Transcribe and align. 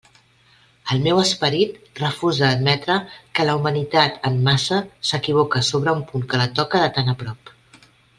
El 0.93 1.01
meu 1.07 1.19
esperit 1.23 1.99
refusa 1.99 2.47
admetre 2.47 2.95
que 3.39 3.45
la 3.49 3.55
humanitat 3.59 4.17
en 4.31 4.39
massa 4.51 4.79
s'equivoque 5.11 5.63
sobre 5.69 5.95
un 5.99 6.03
punt 6.13 6.25
que 6.33 6.41
la 6.43 6.49
toca 6.63 6.83
de 6.87 6.91
tan 6.97 7.13
a 7.15 7.17
prop. 7.21 7.53